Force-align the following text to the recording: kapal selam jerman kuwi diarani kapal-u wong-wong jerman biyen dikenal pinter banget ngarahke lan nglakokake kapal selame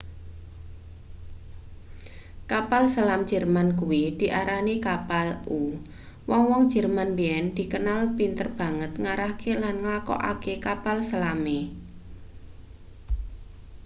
kapal 2.51 2.83
selam 2.93 3.21
jerman 3.31 3.69
kuwi 3.79 4.03
diarani 4.19 4.75
kapal-u 4.87 5.63
wong-wong 6.29 6.63
jerman 6.73 7.09
biyen 7.17 7.45
dikenal 7.57 8.01
pinter 8.17 8.47
banget 8.59 8.91
ngarahke 9.03 9.51
lan 9.61 9.75
nglakokake 9.83 10.53
kapal 10.67 10.97
selame 11.09 11.59